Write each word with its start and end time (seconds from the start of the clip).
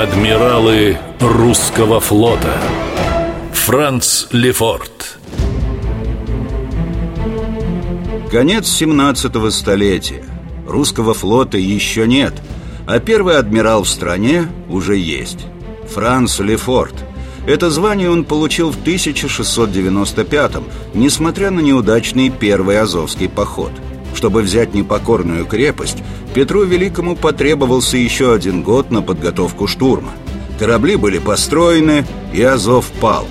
Адмиралы 0.00 0.96
русского 1.18 1.98
флота. 1.98 2.56
Франц 3.52 4.26
Лефорт. 4.30 5.18
Конец 8.30 8.68
17 8.68 9.52
столетия. 9.52 10.24
Русского 10.68 11.14
флота 11.14 11.58
еще 11.58 12.06
нет 12.06 12.32
А 12.86 13.00
первый 13.00 13.38
адмирал 13.38 13.82
в 13.82 13.88
стране 13.88 14.46
уже 14.68 14.96
есть. 14.96 15.46
Франц 15.92 16.38
Лефорт. 16.38 16.94
Это 17.48 17.68
звание 17.68 18.08
он 18.08 18.22
получил 18.22 18.70
в 18.70 18.78
1695-м 18.80 20.62
Несмотря 20.94 21.50
на 21.50 21.58
неудачный 21.58 22.30
первый 22.30 22.80
Азовский 22.80 23.28
поход– 23.28 23.72
чтобы 24.14 24.42
взять 24.42 24.74
непокорную 24.74 25.46
крепость, 25.46 25.98
Петру 26.34 26.64
Великому 26.64 27.16
потребовался 27.16 27.96
еще 27.96 28.34
один 28.34 28.62
год 28.62 28.90
на 28.90 29.02
подготовку 29.02 29.66
штурма. 29.66 30.12
Корабли 30.58 30.96
были 30.96 31.18
построены, 31.18 32.04
и 32.32 32.42
Азов 32.42 32.86
пал. 33.00 33.26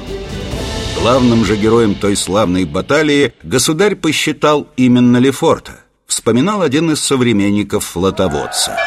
Главным 1.02 1.46
же 1.46 1.56
героем 1.56 1.96
той 1.96 2.16
славной 2.16 2.66
баталии 2.66 3.34
государь 3.44 3.96
посчитал 3.96 4.68
именно 4.78 5.18
Лефорта. 5.18 5.82
Вспоминал 6.08 6.62
один 6.62 6.92
из 6.92 7.02
современников 7.02 7.86
флотоводца. 7.86 8.78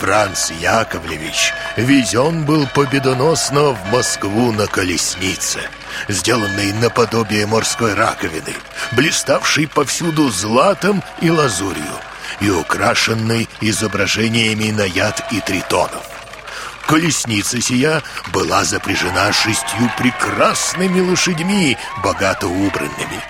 Франц 0.00 0.50
Яковлевич 0.50 1.52
везен 1.76 2.44
был 2.44 2.66
победоносно 2.68 3.70
в 3.70 3.92
Москву 3.92 4.50
на 4.50 4.66
колеснице– 4.66 5.60
сделанный 6.08 6.72
наподобие 6.72 7.46
морской 7.46 7.92
раковины, 7.94 8.54
блиставший 8.92 9.68
повсюду 9.68 10.30
златом 10.30 11.02
и 11.20 11.30
лазурью 11.30 11.84
и 12.40 12.48
украшенный 12.48 13.48
изображениями 13.60 14.70
наяд 14.70 15.22
и 15.30 15.40
тритонов. 15.40 16.06
Колесница 16.86 17.60
сия 17.60 18.02
была 18.32 18.64
запряжена 18.64 19.32
шестью 19.32 19.90
прекрасными 19.98 21.00
лошадьми, 21.00 21.76
богато 22.02 22.46
убранными. 22.48 23.22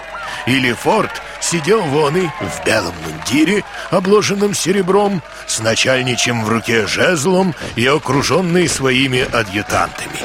И 0.47 0.59
Лефорт 0.59 1.11
сидел 1.41 1.83
вон 1.83 2.17
и 2.17 2.27
в 2.27 2.65
белом 2.65 2.95
мундире, 3.05 3.65
обложенном 3.91 4.55
серебром, 4.55 5.23
с 5.47 5.61
начальничем 5.61 6.45
в 6.45 6.49
руке 6.49 6.87
жезлом 6.87 7.55
и 7.77 7.87
окруженный 7.87 8.69
своими 8.69 9.21
адъютантами. 9.21 10.21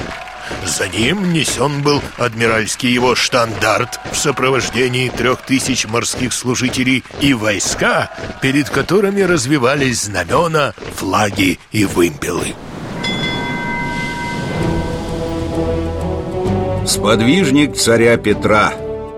За 0.66 0.88
ним 0.88 1.34
несен 1.34 1.82
был 1.82 2.02
адмиральский 2.18 2.92
его 2.92 3.16
штандарт 3.16 4.00
в 4.12 4.16
сопровождении 4.16 5.10
трех 5.10 5.42
тысяч 5.42 5.86
морских 5.86 6.34
служителей 6.34 7.04
и 7.20 7.34
войска, 7.34 8.12
перед 8.42 8.70
которыми 8.70 9.22
развивались 9.22 10.04
знамена, 10.04 10.74
флаги 10.96 11.60
и 11.72 11.86
вымпелы. 11.86 12.56
Сподвижник 16.86 17.76
царя 17.76 18.18
Петра 18.18 18.74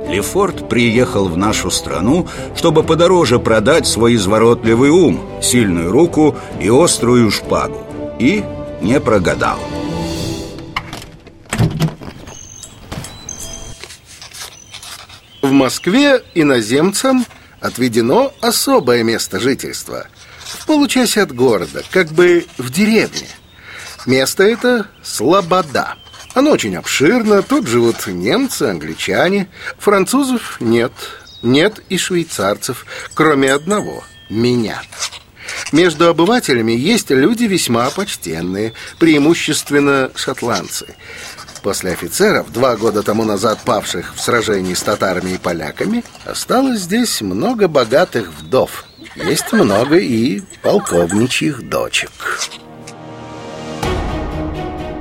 Лефорт 0.07 0.69
приехал 0.69 1.27
в 1.27 1.37
нашу 1.37 1.69
страну, 1.69 2.27
чтобы 2.55 2.83
подороже 2.83 3.39
продать 3.39 3.85
свой 3.85 4.15
изворотливый 4.15 4.89
ум, 4.89 5.27
сильную 5.41 5.91
руку 5.91 6.35
и 6.61 6.69
острую 6.69 7.29
шпагу. 7.29 7.83
И 8.19 8.43
не 8.81 8.99
прогадал. 8.99 9.59
В 15.41 15.51
Москве 15.51 16.23
иноземцам 16.35 17.25
отведено 17.61 18.33
особое 18.41 19.03
место 19.03 19.39
жительства 19.39 20.07
В 20.43 20.65
получасе 20.65 21.21
от 21.21 21.33
города, 21.33 21.83
как 21.89 22.09
бы 22.09 22.45
в 22.57 22.69
деревне 22.69 23.27
Место 24.05 24.43
это 24.43 24.87
Слобода 25.01 25.95
Оно 26.37 26.51
очень 26.51 26.75
обширно, 26.75 27.41
тут 27.41 27.65
живут 27.65 28.05
немцы, 28.05 28.61
англичане 28.61 29.47
Французов 29.79 30.57
нет, 30.59 30.91
нет 31.41 31.81
и 31.89 31.97
швейцарцев, 31.97 32.85
кроме 33.15 33.51
одного– 33.51 34.03
меня 34.29 34.79
между 35.71 36.09
обывателями 36.09 36.73
есть 36.73 37.09
люди 37.09 37.45
весьма 37.45 37.89
почтенные, 37.89 38.73
преимущественно 38.99 40.11
шотландцы. 40.15 40.95
После 41.63 41.91
офицеров, 41.91 42.51
два 42.51 42.75
года 42.75 43.01
тому 43.01 43.23
назад 43.23 43.59
павших 43.65 44.13
в 44.15 44.21
сражении 44.21 44.75
с 44.75 44.83
татарами 44.83 45.31
и 45.31 45.37
поляками, 45.37 46.03
осталось 46.25 46.81
здесь 46.81 47.21
много 47.21 47.67
богатых 47.67 48.31
вдов. 48.33 48.85
Есть 49.15 49.51
много 49.53 49.97
и 49.97 50.41
полковничьих 50.61 51.67
дочек. 51.67 52.11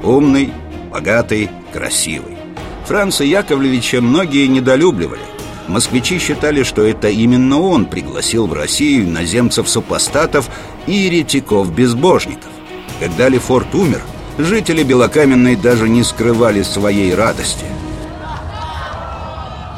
Умный, 0.03 0.53
богатый, 0.97 1.51
красивый. 1.75 2.39
Франца 2.87 3.23
Яковлевича 3.23 4.01
многие 4.01 4.47
недолюбливали. 4.47 5.21
Москвичи 5.69 6.19
считали, 6.19 6.63
что 6.63 6.85
это 6.85 7.09
именно 7.09 7.61
он 7.61 7.85
пригласил 7.85 8.47
в 8.47 8.55
Россию 8.55 9.05
иноземцев-супостатов 9.05 10.49
и 10.87 10.93
еретиков-безбожников. 10.93 12.51
Когда 12.99 13.29
Лефорт 13.29 13.75
умер– 13.75 14.01
жители 14.39 14.83
Белокаменной 14.83 15.57
даже 15.57 15.87
не 15.87 16.03
скрывали 16.03 16.63
своей 16.63 17.15
радости. 17.15 17.67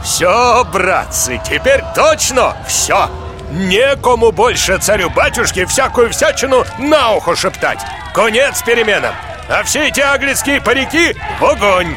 Все, 0.04 0.64
братцы, 0.72 1.40
теперь 1.44 1.82
точно 1.96 2.56
все! 2.66 3.08
Некому 3.50 4.30
больше 4.30 4.78
царю-батюшке 4.78 5.66
всякую 5.66 6.10
всячину 6.10 6.64
на 6.78 7.14
ухо 7.14 7.34
шептать 7.34 7.80
Конец 8.14 8.62
переменам 8.62 9.14
А 9.48 9.62
все 9.62 9.88
эти 9.88 10.00
английские 10.00 10.60
парики 10.60 11.14
в 11.41 11.44
огонь 11.44 11.94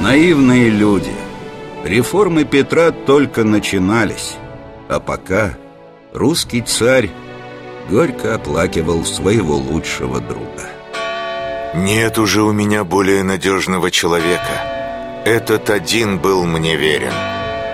Наивные 0.00 0.68
люди 0.70 1.12
Реформы 1.84 2.44
Петра 2.44 2.90
только 2.90 3.44
начинались 3.44 4.36
А 4.88 4.98
пока 4.98 5.54
русский 6.12 6.62
царь 6.62 7.10
горько 7.88 8.34
оплакивал 8.34 9.04
своего 9.04 9.56
лучшего 9.56 10.20
друга. 10.20 10.68
Нет 11.74 12.18
уже 12.18 12.42
у 12.42 12.52
меня 12.52 12.84
более 12.84 13.22
надежного 13.22 13.90
человека. 13.90 15.22
Этот 15.24 15.70
один 15.70 16.18
был 16.18 16.44
мне 16.44 16.76
верен. 16.76 17.12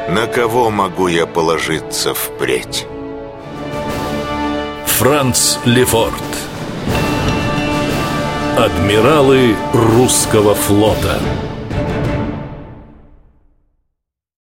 На 0.08 0.26
кого 0.26 0.70
могу 0.70 1.08
я 1.08 1.26
положиться 1.26 2.14
впредь? 2.14 2.86
Франц 4.86 5.58
Лефорт 5.64 6.29
Адмиралы 8.58 9.54
русского 9.72 10.54
флота 10.54 11.18